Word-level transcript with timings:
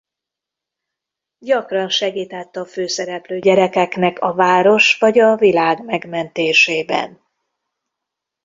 Gyakran 1.39 1.89
segített 1.89 2.55
a 2.55 2.65
főszereplő 2.65 3.39
gyerekeknek 3.39 4.19
a 4.19 4.33
város 4.33 4.97
vagy 4.99 5.19
a 5.19 5.35
világ 5.35 5.85
megmentésében. 5.85 7.19